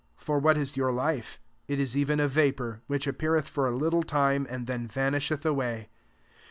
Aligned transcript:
(For 0.17 0.39
what 0.39 0.57
in 0.57 0.65
your 0.73 0.91
life? 0.91 1.39
It 1.67 1.79
is 1.79 1.95
even 1.95 2.19
a 2.19 2.27
vapour, 2.27 2.81
which 2.87 3.07
ap 3.07 3.19
peareth 3.19 3.47
for 3.47 3.67
a 3.67 3.77
little 3.77 4.01
time, 4.01 4.47
and 4.49 4.65
then 4.65 4.87
vanisheth 4.87 5.45
away.) 5.45 5.89